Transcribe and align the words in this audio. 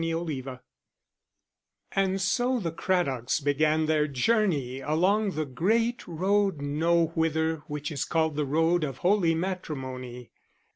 Chapter 0.03 0.51
X 0.53 0.61
And 1.91 2.19
so 2.19 2.59
the 2.59 2.71
Craddocks 2.71 3.39
began 3.39 3.85
their 3.85 4.07
journey 4.07 4.79
along 4.79 5.33
the 5.35 5.45
great 5.45 6.07
road 6.07 6.57
nowhither 6.59 7.57
which 7.67 7.91
is 7.91 8.03
called 8.03 8.35
the 8.35 8.43
Road 8.47 8.83
of 8.83 8.97
Holy 8.97 9.35
Matrimony. 9.35 10.31